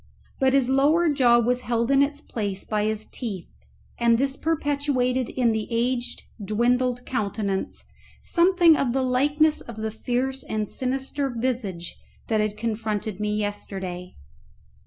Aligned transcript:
But 0.39 0.53
his 0.53 0.67
lower 0.67 1.09
jaw 1.09 1.37
was 1.37 1.61
held 1.61 1.91
in 1.91 2.01
its 2.01 2.21
place 2.21 2.63
by 2.63 2.85
his 2.85 3.05
teeth, 3.05 3.61
and 3.99 4.17
this 4.17 4.35
perpetuated 4.35 5.29
in 5.29 5.51
the 5.51 5.67
aged 5.69 6.23
dwindled 6.43 7.05
countenance 7.05 7.85
something 8.19 8.75
of 8.75 8.93
the 8.93 9.03
likeness 9.03 9.61
of 9.61 9.77
the 9.77 9.91
fierce 9.91 10.43
and 10.43 10.67
sinister 10.67 11.29
visage 11.29 11.99
that 12.29 12.41
had 12.41 12.57
confronted 12.57 13.19
me 13.19 13.35
yesterday. 13.35 14.15